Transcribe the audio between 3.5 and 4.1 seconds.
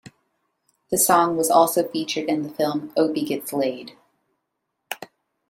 Laid".